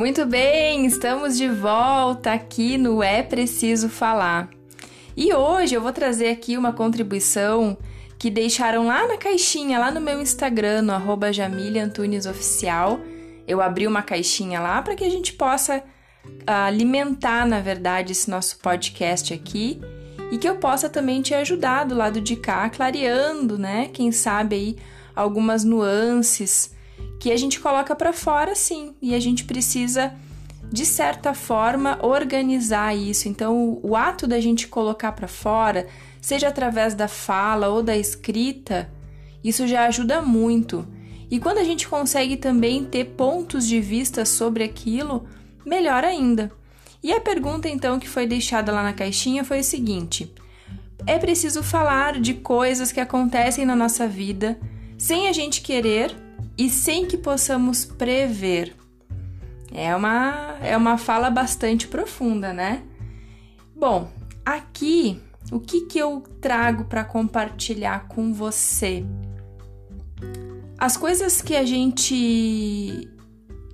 Muito 0.00 0.24
bem, 0.24 0.86
estamos 0.86 1.36
de 1.36 1.46
volta 1.46 2.32
aqui 2.32 2.78
no 2.78 3.02
É 3.02 3.22
Preciso 3.22 3.90
Falar. 3.90 4.48
E 5.14 5.34
hoje 5.34 5.74
eu 5.74 5.82
vou 5.82 5.92
trazer 5.92 6.30
aqui 6.30 6.56
uma 6.56 6.72
contribuição 6.72 7.76
que 8.18 8.30
deixaram 8.30 8.86
lá 8.86 9.06
na 9.06 9.18
caixinha, 9.18 9.78
lá 9.78 9.90
no 9.90 10.00
meu 10.00 10.18
Instagram, 10.22 10.80
no 10.80 10.92
arroba. 10.94 11.30
Eu 13.46 13.60
abri 13.60 13.86
uma 13.86 14.00
caixinha 14.00 14.58
lá 14.58 14.80
para 14.80 14.96
que 14.96 15.04
a 15.04 15.10
gente 15.10 15.34
possa 15.34 15.84
ah, 16.46 16.64
alimentar, 16.64 17.46
na 17.46 17.60
verdade, 17.60 18.12
esse 18.12 18.30
nosso 18.30 18.58
podcast 18.60 19.34
aqui 19.34 19.82
e 20.32 20.38
que 20.38 20.48
eu 20.48 20.56
possa 20.56 20.88
também 20.88 21.20
te 21.20 21.34
ajudar 21.34 21.84
do 21.84 21.94
lado 21.94 22.22
de 22.22 22.36
cá, 22.36 22.70
clareando, 22.70 23.58
né? 23.58 23.90
Quem 23.92 24.10
sabe 24.10 24.56
aí 24.56 24.76
algumas 25.14 25.62
nuances 25.62 26.74
que 27.20 27.30
a 27.30 27.36
gente 27.36 27.60
coloca 27.60 27.94
para 27.94 28.14
fora 28.14 28.54
sim, 28.54 28.94
e 29.00 29.14
a 29.14 29.20
gente 29.20 29.44
precisa 29.44 30.12
de 30.72 30.86
certa 30.86 31.34
forma 31.34 31.98
organizar 32.02 32.96
isso. 32.96 33.28
Então, 33.28 33.78
o, 33.82 33.94
ato 33.94 34.26
da 34.26 34.40
gente 34.40 34.66
colocar 34.66 35.12
para 35.12 35.28
fora, 35.28 35.86
seja 36.20 36.48
através 36.48 36.94
da 36.94 37.06
fala 37.06 37.68
ou 37.68 37.82
da 37.82 37.94
escrita, 37.94 38.90
isso 39.44 39.66
já 39.66 39.84
ajuda 39.84 40.22
muito. 40.22 40.88
E 41.30 41.38
quando 41.38 41.58
a 41.58 41.64
gente 41.64 41.86
consegue 41.86 42.38
também 42.38 42.86
ter 42.86 43.04
pontos 43.04 43.68
de 43.68 43.80
vista 43.82 44.24
sobre 44.24 44.64
aquilo, 44.64 45.28
melhor 45.64 46.04
ainda. 46.04 46.50
E 47.02 47.12
a 47.12 47.20
pergunta 47.20 47.68
então 47.68 47.98
que 47.98 48.08
foi 48.08 48.26
deixada 48.26 48.72
lá 48.72 48.82
na 48.82 48.94
caixinha 48.94 49.44
foi 49.44 49.60
o 49.60 49.64
seguinte: 49.64 50.32
é 51.06 51.18
preciso 51.18 51.62
falar 51.62 52.18
de 52.18 52.34
coisas 52.34 52.90
que 52.90 53.00
acontecem 53.00 53.66
na 53.66 53.76
nossa 53.76 54.08
vida 54.08 54.58
sem 54.96 55.28
a 55.28 55.32
gente 55.32 55.62
querer 55.62 56.14
e 56.60 56.68
sem 56.68 57.06
que 57.06 57.16
possamos 57.16 57.86
prever. 57.86 58.76
É 59.72 59.96
uma, 59.96 60.58
é 60.60 60.76
uma 60.76 60.98
fala 60.98 61.30
bastante 61.30 61.88
profunda, 61.88 62.52
né? 62.52 62.82
Bom, 63.74 64.12
aqui 64.44 65.18
o 65.50 65.58
que, 65.58 65.86
que 65.86 65.98
eu 65.98 66.22
trago 66.38 66.84
para 66.84 67.02
compartilhar 67.02 68.08
com 68.08 68.34
você? 68.34 69.06
As 70.76 70.98
coisas 70.98 71.40
que 71.40 71.56
a 71.56 71.64
gente 71.64 73.08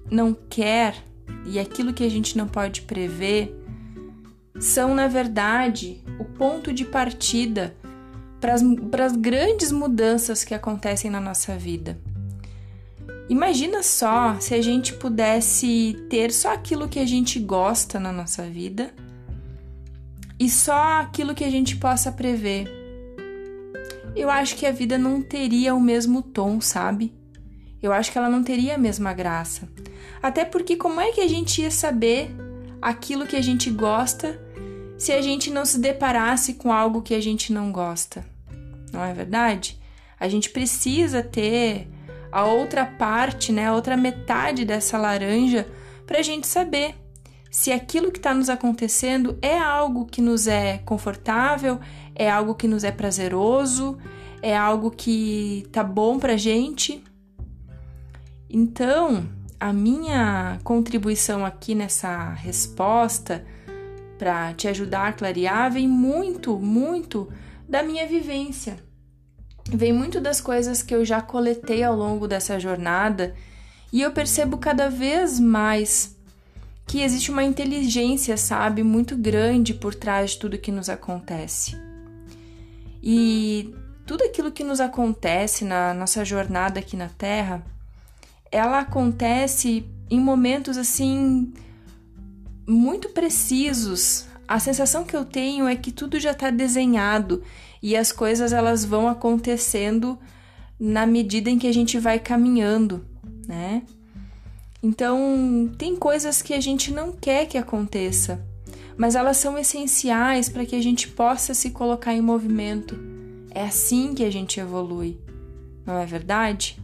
não 0.08 0.32
quer 0.32 0.94
e 1.44 1.58
aquilo 1.58 1.92
que 1.92 2.04
a 2.04 2.08
gente 2.08 2.38
não 2.38 2.46
pode 2.46 2.82
prever 2.82 3.52
são, 4.60 4.94
na 4.94 5.08
verdade, 5.08 6.04
o 6.20 6.24
ponto 6.24 6.72
de 6.72 6.84
partida 6.84 7.76
para 8.40 9.04
as 9.06 9.16
grandes 9.16 9.72
mudanças 9.72 10.44
que 10.44 10.54
acontecem 10.54 11.10
na 11.10 11.20
nossa 11.20 11.56
vida. 11.56 11.98
Imagina 13.28 13.82
só 13.82 14.38
se 14.38 14.54
a 14.54 14.62
gente 14.62 14.94
pudesse 14.94 15.96
ter 16.08 16.32
só 16.32 16.52
aquilo 16.52 16.88
que 16.88 17.00
a 17.00 17.06
gente 17.06 17.40
gosta 17.40 17.98
na 17.98 18.12
nossa 18.12 18.44
vida 18.44 18.94
e 20.38 20.48
só 20.48 21.00
aquilo 21.00 21.34
que 21.34 21.42
a 21.42 21.50
gente 21.50 21.76
possa 21.76 22.12
prever. 22.12 22.68
Eu 24.14 24.30
acho 24.30 24.54
que 24.54 24.64
a 24.64 24.70
vida 24.70 24.96
não 24.96 25.20
teria 25.20 25.74
o 25.74 25.80
mesmo 25.80 26.22
tom, 26.22 26.60
sabe? 26.60 27.12
Eu 27.82 27.92
acho 27.92 28.12
que 28.12 28.18
ela 28.18 28.30
não 28.30 28.44
teria 28.44 28.76
a 28.76 28.78
mesma 28.78 29.12
graça. 29.12 29.68
Até 30.22 30.44
porque 30.44 30.76
como 30.76 31.00
é 31.00 31.10
que 31.10 31.20
a 31.20 31.28
gente 31.28 31.62
ia 31.62 31.70
saber 31.70 32.30
aquilo 32.80 33.26
que 33.26 33.36
a 33.36 33.42
gente 33.42 33.70
gosta 33.70 34.40
se 34.96 35.12
a 35.12 35.20
gente 35.20 35.50
não 35.50 35.64
se 35.64 35.78
deparasse 35.78 36.54
com 36.54 36.72
algo 36.72 37.02
que 37.02 37.14
a 37.14 37.20
gente 37.20 37.52
não 37.52 37.72
gosta? 37.72 38.24
Não 38.92 39.04
é 39.04 39.12
verdade? 39.12 39.78
A 40.18 40.28
gente 40.28 40.48
precisa 40.50 41.22
ter 41.22 41.88
a 42.30 42.44
outra 42.44 42.84
parte, 42.84 43.52
né, 43.52 43.66
a 43.66 43.74
outra 43.74 43.96
metade 43.96 44.64
dessa 44.64 44.98
laranja, 44.98 45.66
para 46.06 46.18
a 46.18 46.22
gente 46.22 46.46
saber 46.46 46.94
se 47.50 47.72
aquilo 47.72 48.12
que 48.12 48.18
está 48.18 48.34
nos 48.34 48.50
acontecendo 48.50 49.38
é 49.40 49.58
algo 49.58 50.04
que 50.04 50.20
nos 50.20 50.46
é 50.46 50.78
confortável, 50.78 51.80
é 52.14 52.30
algo 52.30 52.54
que 52.54 52.68
nos 52.68 52.84
é 52.84 52.92
prazeroso, 52.92 53.98
é 54.42 54.56
algo 54.56 54.90
que 54.90 55.66
tá 55.72 55.82
bom 55.82 56.18
para 56.18 56.36
gente. 56.36 57.02
Então, 58.48 59.26
a 59.58 59.72
minha 59.72 60.58
contribuição 60.62 61.46
aqui 61.46 61.74
nessa 61.74 62.30
resposta 62.34 63.44
para 64.18 64.52
te 64.54 64.68
ajudar 64.68 65.08
a 65.08 65.12
clarear 65.12 65.72
vem 65.72 65.88
muito, 65.88 66.58
muito 66.58 67.28
da 67.68 67.82
minha 67.82 68.06
vivência 68.06 68.85
vem 69.72 69.92
muito 69.92 70.20
das 70.20 70.40
coisas 70.40 70.82
que 70.82 70.94
eu 70.94 71.04
já 71.04 71.20
coletei 71.20 71.82
ao 71.82 71.96
longo 71.96 72.28
dessa 72.28 72.58
jornada 72.58 73.34
e 73.92 74.02
eu 74.02 74.12
percebo 74.12 74.58
cada 74.58 74.88
vez 74.88 75.40
mais 75.40 76.14
que 76.86 77.00
existe 77.02 77.30
uma 77.30 77.42
inteligência, 77.42 78.36
sabe, 78.36 78.82
muito 78.82 79.16
grande 79.16 79.74
por 79.74 79.94
trás 79.94 80.32
de 80.32 80.38
tudo 80.38 80.58
que 80.58 80.70
nos 80.70 80.88
acontece. 80.88 81.76
E 83.02 83.74
tudo 84.06 84.22
aquilo 84.22 84.52
que 84.52 84.62
nos 84.62 84.80
acontece 84.80 85.64
na 85.64 85.92
nossa 85.92 86.24
jornada 86.24 86.78
aqui 86.78 86.96
na 86.96 87.08
Terra, 87.08 87.64
ela 88.52 88.78
acontece 88.78 89.84
em 90.08 90.20
momentos 90.20 90.78
assim 90.78 91.52
muito 92.66 93.08
precisos. 93.08 94.26
A 94.48 94.60
sensação 94.60 95.04
que 95.04 95.16
eu 95.16 95.24
tenho 95.24 95.66
é 95.66 95.74
que 95.74 95.90
tudo 95.90 96.20
já 96.20 96.30
está 96.30 96.50
desenhado 96.50 97.42
e 97.82 97.96
as 97.96 98.12
coisas 98.12 98.52
elas 98.52 98.84
vão 98.84 99.08
acontecendo 99.08 100.18
na 100.78 101.06
medida 101.06 101.50
em 101.50 101.58
que 101.58 101.66
a 101.66 101.72
gente 101.72 101.98
vai 101.98 102.18
caminhando, 102.18 103.04
né? 103.46 103.82
Então, 104.82 105.72
tem 105.76 105.96
coisas 105.96 106.42
que 106.42 106.54
a 106.54 106.60
gente 106.60 106.92
não 106.92 107.10
quer 107.10 107.46
que 107.46 107.58
aconteça, 107.58 108.46
mas 108.96 109.14
elas 109.14 109.36
são 109.36 109.58
essenciais 109.58 110.48
para 110.48 110.64
que 110.64 110.76
a 110.76 110.82
gente 110.82 111.08
possa 111.08 111.54
se 111.54 111.70
colocar 111.70 112.14
em 112.14 112.20
movimento. 112.20 112.96
É 113.50 113.64
assim 113.64 114.14
que 114.14 114.22
a 114.22 114.30
gente 114.30 114.60
evolui, 114.60 115.18
não 115.84 115.98
é 115.98 116.06
verdade? 116.06 116.78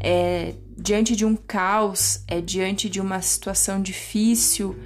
É 0.00 0.54
diante 0.76 1.16
de 1.16 1.24
um 1.24 1.34
caos, 1.34 2.22
é 2.26 2.40
diante 2.40 2.88
de 2.88 3.00
uma 3.00 3.22
situação 3.22 3.80
difícil, 3.80 4.76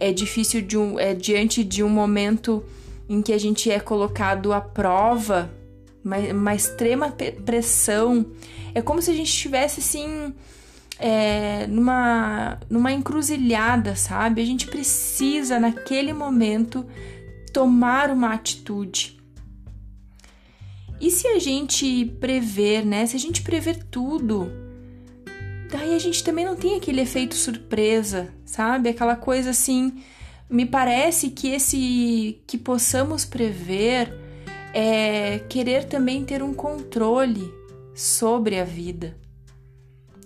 é 0.00 0.12
difícil 0.12 0.62
de 0.62 0.78
um, 0.78 0.98
é 0.98 1.12
diante 1.12 1.64
de 1.64 1.82
um 1.82 1.88
momento 1.88 2.64
em 3.08 3.20
que 3.20 3.32
a 3.32 3.38
gente 3.38 3.70
é 3.70 3.80
colocado 3.80 4.52
à 4.52 4.60
prova, 4.60 5.50
uma, 6.04 6.18
uma 6.18 6.54
extrema 6.54 7.12
pressão. 7.44 8.24
É 8.72 8.80
como 8.80 9.02
se 9.02 9.10
a 9.10 9.14
gente 9.14 9.28
estivesse 9.28 9.80
assim. 9.80 10.32
É, 11.00 11.64
numa, 11.68 12.58
numa 12.68 12.90
encruzilhada, 12.90 13.94
sabe? 13.94 14.42
A 14.42 14.44
gente 14.44 14.66
precisa, 14.66 15.60
naquele 15.60 16.12
momento, 16.12 16.84
tomar 17.52 18.10
uma 18.10 18.34
atitude. 18.34 19.16
E 21.00 21.08
se 21.08 21.28
a 21.28 21.38
gente 21.38 22.04
prever, 22.20 22.84
né? 22.84 23.06
Se 23.06 23.14
a 23.14 23.18
gente 23.20 23.42
prever 23.42 23.84
tudo, 23.84 24.50
daí 25.70 25.94
a 25.94 25.98
gente 25.98 26.24
também 26.24 26.44
não 26.44 26.56
tem 26.56 26.76
aquele 26.76 27.00
efeito 27.00 27.34
surpresa, 27.34 28.32
sabe? 28.44 28.88
Aquela 28.88 29.16
coisa 29.16 29.50
assim 29.50 30.02
me 30.48 30.64
parece 30.64 31.30
que 31.30 31.48
esse 31.48 32.40
que 32.46 32.56
possamos 32.56 33.24
prever 33.24 34.12
é 34.72 35.40
querer 35.48 35.84
também 35.84 36.24
ter 36.24 36.42
um 36.42 36.54
controle 36.54 37.52
sobre 37.94 38.58
a 38.58 38.64
vida. 38.64 39.16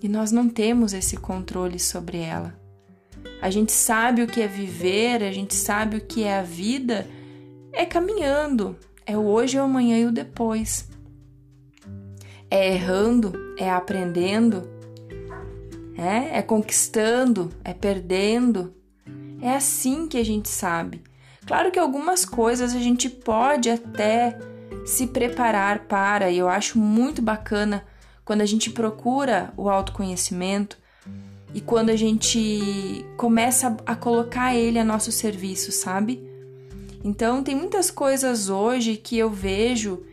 E 0.03 0.09
nós 0.09 0.31
não 0.31 0.49
temos 0.49 0.93
esse 0.93 1.17
controle 1.17 1.79
sobre 1.79 2.19
ela. 2.19 2.59
A 3.41 3.51
gente 3.51 3.73
sabe 3.73 4.23
o 4.23 4.27
que 4.27 4.41
é 4.41 4.47
viver, 4.47 5.23
a 5.23 5.33
gente 5.33 5.55
sabe 5.55 5.97
o 5.97 6.01
que 6.01 6.23
é 6.23 6.39
a 6.39 6.43
vida, 6.43 7.07
é 7.73 7.85
caminhando, 7.85 8.77
é 9.05 9.17
o 9.17 9.25
hoje, 9.25 9.59
o 9.59 9.63
amanhã 9.63 9.99
e 9.99 10.07
o 10.07 10.13
depois. 10.13 10.89
É 12.51 12.75
errando, 12.75 13.33
é 13.57 13.71
aprendendo, 13.71 14.69
é, 15.97 16.39
é 16.39 16.43
conquistando, 16.43 17.51
é 17.65 17.73
perdendo, 17.73 18.75
é 19.41 19.55
assim 19.55 20.07
que 20.07 20.19
a 20.19 20.25
gente 20.25 20.49
sabe. 20.49 21.03
Claro 21.47 21.71
que 21.71 21.79
algumas 21.79 22.25
coisas 22.25 22.75
a 22.75 22.79
gente 22.79 23.11
pode 23.11 23.69
até 23.69 24.39
se 24.87 25.09
preparar 25.09 25.81
para, 25.87 26.31
e 26.31 26.39
eu 26.39 26.49
acho 26.49 26.79
muito 26.79 27.21
bacana 27.21 27.85
quando 28.25 28.41
a 28.41 28.47
gente 28.47 28.71
procura 28.71 29.53
o 29.57 29.69
autoconhecimento 29.69 30.79
e 31.55 31.61
quando 31.61 31.91
a 31.91 31.97
gente 31.97 33.05
começa 33.17 33.77
a 33.85 33.95
colocar 33.95 34.55
ele 34.55 34.79
a 34.79 34.85
nosso 34.85 35.13
serviço, 35.13 35.71
sabe? 35.71 36.23
Então, 37.05 37.43
tem 37.43 37.55
muitas 37.55 37.91
coisas 37.91 38.49
hoje 38.49 38.97
que 38.97 39.19
eu 39.19 39.29
vejo 39.29 40.05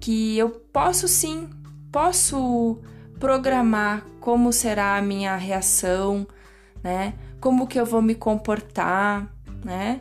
que 0.00 0.36
eu 0.36 0.50
posso 0.50 1.08
sim, 1.08 1.48
posso 1.90 2.78
programar 3.18 4.04
como 4.20 4.52
será 4.52 4.96
a 4.96 5.02
minha 5.02 5.36
reação, 5.36 6.26
né? 6.82 7.14
como 7.40 7.66
que 7.66 7.78
eu 7.78 7.86
vou 7.86 8.02
me 8.02 8.14
comportar, 8.14 9.32
né? 9.64 10.00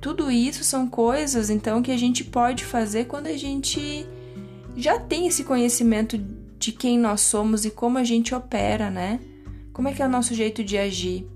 Tudo 0.00 0.30
isso 0.30 0.62
são 0.62 0.88
coisas 0.88 1.50
então 1.50 1.82
que 1.82 1.90
a 1.90 1.96
gente 1.96 2.24
pode 2.24 2.64
fazer 2.64 3.06
quando 3.06 3.26
a 3.26 3.36
gente 3.36 4.06
já 4.76 4.98
tem 4.98 5.26
esse 5.26 5.44
conhecimento 5.44 6.18
de 6.58 6.72
quem 6.72 6.98
nós 6.98 7.22
somos 7.22 7.64
e 7.64 7.70
como 7.70 7.98
a 7.98 8.04
gente 8.04 8.34
opera, 8.34 8.90
né? 8.90 9.20
Como 9.72 9.88
é 9.88 9.92
que 9.92 10.02
é 10.02 10.06
o 10.06 10.08
nosso 10.08 10.34
jeito 10.34 10.64
de 10.64 10.78
agir? 10.78 11.28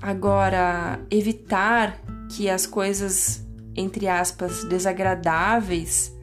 Agora, 0.00 1.00
evitar 1.10 2.00
que 2.30 2.48
as 2.48 2.66
coisas, 2.66 3.44
entre 3.74 4.06
aspas, 4.06 4.64
desagradáveis, 4.64 6.14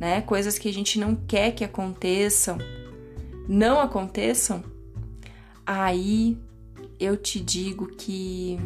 né, 0.00 0.22
coisas 0.22 0.58
que 0.58 0.68
a 0.68 0.72
gente 0.72 0.98
não 0.98 1.14
quer 1.14 1.50
que 1.50 1.64
aconteçam, 1.64 2.56
não 3.48 3.80
aconteçam, 3.80 4.62
aí 5.64 6.38
eu 6.98 7.16
te 7.16 7.40
digo 7.40 7.88
que 7.88 8.58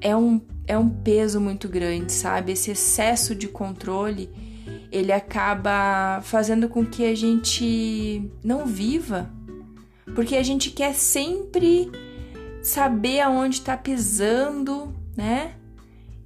é 0.00 0.16
um, 0.16 0.40
é 0.66 0.78
um 0.78 0.88
peso 0.88 1.40
muito 1.40 1.68
grande, 1.68 2.12
sabe? 2.12 2.52
Esse 2.52 2.70
excesso 2.70 3.34
de 3.34 3.48
controle 3.48 4.30
ele 4.90 5.12
acaba 5.12 6.20
fazendo 6.22 6.68
com 6.68 6.84
que 6.84 7.04
a 7.04 7.14
gente 7.14 8.30
não 8.42 8.64
viva, 8.64 9.30
porque 10.14 10.36
a 10.36 10.42
gente 10.42 10.70
quer 10.70 10.94
sempre 10.94 11.90
saber 12.62 13.20
aonde 13.20 13.56
está 13.56 13.76
pisando, 13.76 14.94
né? 15.16 15.54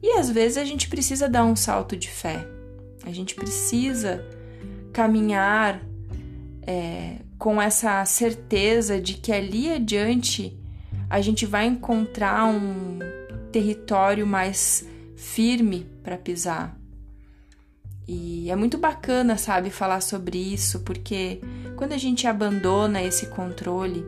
E 0.03 0.11
às 0.19 0.31
vezes 0.31 0.59
a 0.59 0.65
gente 0.65 0.89
precisa 0.89 1.29
dar 1.29 1.45
um 1.45 1.57
salto 1.57 1.97
de 1.97 2.09
fé, 2.09 2.47
a 3.05 3.11
gente 3.11 3.35
precisa 3.35 4.25
caminhar 4.93 5.81
é, 6.67 7.17
com 7.39 7.61
essa 7.61 8.05
certeza 8.05 9.01
de 9.01 9.15
que 9.15 9.33
ali 9.33 9.73
adiante 9.73 10.57
a 11.11 11.21
gente 11.21 11.45
vai 11.45 11.67
encontrar 11.67 12.47
um 12.47 12.99
território 13.51 14.27
mais 14.27 14.87
firme 15.17 15.87
para 16.03 16.17
pisar. 16.17 16.77
E 18.07 18.51
é 18.51 18.57
muito 18.57 18.79
bacana, 18.79 19.37
sabe, 19.37 19.71
falar 19.71 20.01
sobre 20.01 20.39
isso, 20.39 20.81
porque 20.81 21.41
quando 21.77 21.93
a 21.93 21.99
gente 21.99 22.27
abandona 22.27 23.03
esse 23.03 23.27
controle 23.27 24.05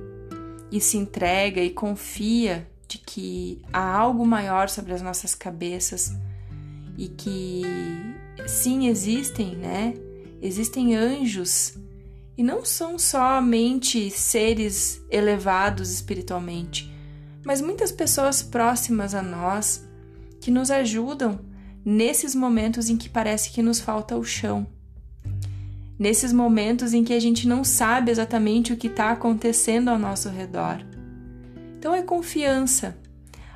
e 0.70 0.80
se 0.80 0.96
entrega 0.96 1.60
e 1.60 1.70
confia 1.70 2.66
de 2.88 2.98
que 2.98 3.62
há 3.72 3.96
algo 3.96 4.26
maior 4.26 4.68
sobre 4.68 4.92
as 4.92 5.02
nossas 5.02 5.34
cabeças 5.34 6.12
e 6.98 7.08
que 7.08 7.62
sim 8.46 8.88
existem, 8.88 9.56
né? 9.56 9.94
Existem 10.42 10.96
anjos 10.96 11.78
e 12.36 12.42
não 12.42 12.64
são 12.64 12.98
somente 12.98 14.10
seres 14.10 15.00
elevados 15.10 15.90
espiritualmente, 15.90 16.92
mas 17.44 17.60
muitas 17.60 17.92
pessoas 17.92 18.42
próximas 18.42 19.14
a 19.14 19.22
nós 19.22 19.86
que 20.40 20.50
nos 20.50 20.70
ajudam 20.70 21.40
nesses 21.84 22.34
momentos 22.34 22.88
em 22.88 22.96
que 22.96 23.08
parece 23.08 23.50
que 23.50 23.62
nos 23.62 23.80
falta 23.80 24.16
o 24.16 24.24
chão. 24.24 24.66
Nesses 25.98 26.32
momentos 26.32 26.92
em 26.92 27.04
que 27.04 27.12
a 27.12 27.20
gente 27.20 27.46
não 27.46 27.62
sabe 27.62 28.10
exatamente 28.10 28.72
o 28.72 28.76
que 28.76 28.88
está 28.88 29.10
acontecendo 29.10 29.88
ao 29.88 29.98
nosso 29.98 30.28
redor. 30.28 30.84
Então 31.78 31.94
é 31.94 32.02
confiança. 32.02 32.96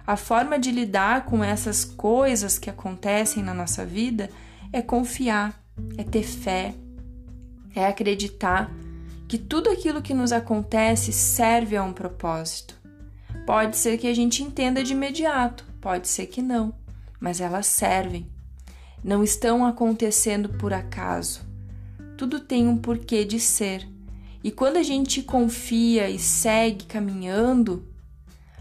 A 0.06 0.16
forma 0.16 0.58
de 0.58 0.70
lidar 0.70 1.24
com 1.24 1.42
essas 1.42 1.84
coisas 1.84 2.58
que 2.58 2.70
acontecem 2.70 3.42
na 3.42 3.52
nossa 3.52 3.84
vida 3.84 4.30
é 4.72 4.80
confiar, 4.80 5.60
é 5.96 6.04
ter 6.04 6.22
fé, 6.22 6.74
é 7.78 7.86
acreditar 7.86 8.70
que 9.26 9.38
tudo 9.38 9.70
aquilo 9.70 10.02
que 10.02 10.14
nos 10.14 10.32
acontece 10.32 11.12
serve 11.12 11.76
a 11.76 11.82
um 11.82 11.92
propósito. 11.92 12.76
Pode 13.46 13.76
ser 13.76 13.98
que 13.98 14.06
a 14.06 14.14
gente 14.14 14.42
entenda 14.42 14.82
de 14.82 14.92
imediato, 14.92 15.64
pode 15.80 16.08
ser 16.08 16.26
que 16.26 16.42
não 16.42 16.74
mas 17.20 17.40
elas 17.40 17.66
servem. 17.66 18.26
Não 19.02 19.22
estão 19.22 19.64
acontecendo 19.64 20.48
por 20.50 20.72
acaso. 20.72 21.42
Tudo 22.16 22.40
tem 22.40 22.66
um 22.66 22.76
porquê 22.76 23.24
de 23.24 23.38
ser. 23.38 23.86
E 24.42 24.50
quando 24.50 24.76
a 24.76 24.82
gente 24.82 25.22
confia 25.22 26.08
e 26.08 26.18
segue 26.18 26.84
caminhando, 26.84 27.86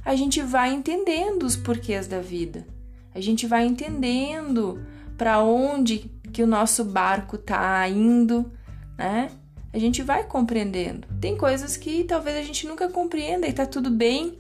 a 0.04 0.16
gente 0.16 0.42
vai 0.42 0.74
entendendo 0.74 1.44
os 1.44 1.56
porquês 1.56 2.08
da 2.08 2.20
vida. 2.20 2.68
A 3.14 3.20
gente 3.20 3.48
vai 3.48 3.66
entendendo 3.66 4.82
para 5.18 5.40
onde 5.40 6.12
que 6.32 6.44
o 6.44 6.48
nosso 6.48 6.84
barco 6.84 7.36
está 7.36 7.88
indo, 7.90 8.52
né? 8.98 9.30
A 9.72 9.78
gente 9.78 10.02
vai 10.02 10.24
compreendendo. 10.24 11.08
Tem 11.20 11.38
coisas 11.38 11.78
que 11.78 12.04
talvez 12.04 12.36
a 12.38 12.42
gente 12.42 12.66
nunca 12.68 12.90
compreenda 12.90 13.48
e 13.48 13.54
tá 13.54 13.66
tudo 13.66 13.90
bem. 13.90 14.38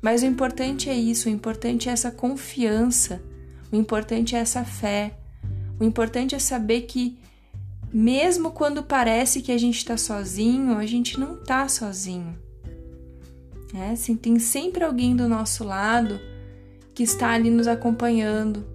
Mas 0.00 0.22
o 0.22 0.26
importante 0.26 0.90
é 0.90 0.94
isso, 0.94 1.28
o 1.28 1.32
importante 1.32 1.88
é 1.88 1.92
essa 1.92 2.10
confiança, 2.10 3.22
o 3.70 3.76
importante 3.76 4.34
é 4.34 4.40
essa 4.40 4.64
fé, 4.64 5.16
o 5.78 5.84
importante 5.84 6.34
é 6.34 6.40
saber 6.40 6.82
que, 6.82 7.16
mesmo 7.92 8.50
quando 8.50 8.82
parece 8.82 9.40
que 9.40 9.52
a 9.52 9.58
gente 9.58 9.78
está 9.78 9.96
sozinho, 9.96 10.76
a 10.76 10.86
gente 10.86 11.20
não 11.20 11.34
está 11.34 11.68
sozinho. 11.68 12.36
É, 13.74 13.90
assim, 13.90 14.16
tem 14.16 14.38
sempre 14.40 14.84
alguém 14.84 15.14
do 15.16 15.28
nosso 15.28 15.62
lado 15.64 16.20
que 16.94 17.04
está 17.04 17.30
ali 17.30 17.48
nos 17.48 17.66
acompanhando, 17.66 18.66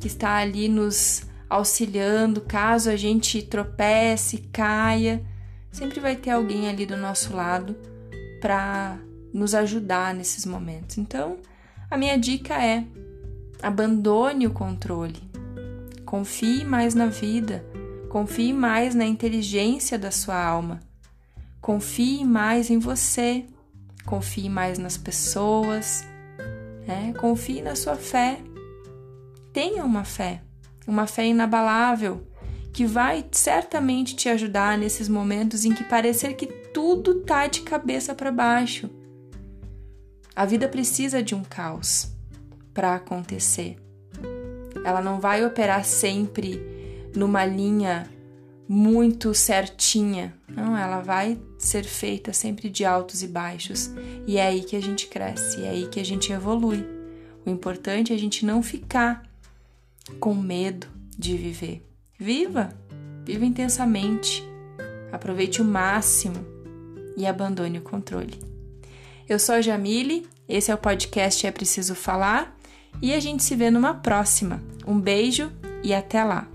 que 0.00 0.06
está 0.06 0.36
ali 0.36 0.68
nos 0.68 1.22
auxiliando 1.48 2.40
caso 2.40 2.90
a 2.90 2.96
gente 2.96 3.42
tropece, 3.42 4.38
caia. 4.52 5.24
Sempre 5.70 6.00
vai 6.00 6.16
ter 6.16 6.30
alguém 6.30 6.68
ali 6.68 6.86
do 6.86 6.96
nosso 6.96 7.34
lado 7.34 7.76
para 8.40 8.98
nos 9.32 9.54
ajudar 9.54 10.14
nesses 10.14 10.46
momentos. 10.46 10.98
Então, 10.98 11.38
a 11.90 11.96
minha 11.96 12.16
dica 12.16 12.54
é: 12.62 12.84
abandone 13.62 14.46
o 14.46 14.52
controle. 14.52 15.22
Confie 16.04 16.64
mais 16.64 16.94
na 16.94 17.06
vida, 17.06 17.64
confie 18.08 18.52
mais 18.52 18.94
na 18.94 19.04
inteligência 19.04 19.98
da 19.98 20.10
sua 20.10 20.40
alma. 20.40 20.80
Confie 21.60 22.24
mais 22.24 22.70
em 22.70 22.78
você, 22.78 23.46
confie 24.04 24.48
mais 24.48 24.78
nas 24.78 24.96
pessoas, 24.96 26.06
né? 26.86 27.12
confie 27.18 27.62
na 27.62 27.74
sua 27.74 27.96
fé. 27.96 28.38
Tenha 29.52 29.84
uma 29.84 30.04
fé, 30.04 30.42
uma 30.86 31.06
fé 31.06 31.26
inabalável, 31.26 32.26
que 32.72 32.86
vai 32.86 33.24
certamente 33.30 34.16
te 34.16 34.28
ajudar 34.28 34.76
nesses 34.76 35.08
momentos 35.08 35.64
em 35.64 35.72
que 35.72 35.84
parecer 35.84 36.34
que 36.34 36.46
tudo 36.46 37.20
tá 37.20 37.46
de 37.46 37.60
cabeça 37.60 38.14
para 38.14 38.32
baixo 38.32 38.90
a 40.36 40.44
vida 40.44 40.68
precisa 40.68 41.22
de 41.22 41.34
um 41.34 41.44
caos 41.44 42.12
para 42.72 42.96
acontecer. 42.96 43.76
Ela 44.84 45.00
não 45.00 45.20
vai 45.20 45.44
operar 45.44 45.84
sempre 45.84 46.60
numa 47.14 47.44
linha 47.44 48.10
muito 48.68 49.32
certinha. 49.32 50.34
Não, 50.48 50.76
ela 50.76 51.00
vai 51.00 51.40
ser 51.56 51.84
feita 51.84 52.32
sempre 52.32 52.68
de 52.68 52.84
altos 52.84 53.22
e 53.22 53.28
baixos. 53.28 53.92
E 54.26 54.36
é 54.36 54.46
aí 54.48 54.64
que 54.64 54.74
a 54.74 54.82
gente 54.82 55.06
cresce, 55.06 55.62
é 55.62 55.68
aí 55.68 55.86
que 55.86 56.00
a 56.00 56.04
gente 56.04 56.32
evolui. 56.32 56.84
O 57.46 57.50
importante 57.50 58.12
é 58.12 58.16
a 58.16 58.18
gente 58.18 58.44
não 58.44 58.60
ficar 58.60 59.22
com 60.20 60.34
medo 60.34 60.86
de 61.16 61.36
viver. 61.36 61.86
Viva! 62.18 62.76
Viva 63.24 63.44
intensamente. 63.44 64.44
Aproveite 65.10 65.62
o 65.62 65.64
máximo 65.64 66.44
e 67.16 67.26
abandone 67.26 67.78
o 67.78 67.82
controle. 67.82 68.38
Eu 69.28 69.38
sou 69.38 69.54
a 69.54 69.62
Jamile, 69.62 70.26
esse 70.48 70.70
é 70.70 70.74
o 70.74 70.78
podcast 70.78 71.46
É 71.46 71.50
Preciso 71.50 71.94
Falar 71.94 72.54
e 73.00 73.14
a 73.14 73.20
gente 73.20 73.42
se 73.42 73.56
vê 73.56 73.70
numa 73.70 73.94
próxima. 73.94 74.62
Um 74.86 75.00
beijo 75.00 75.50
e 75.82 75.94
até 75.94 76.22
lá! 76.22 76.53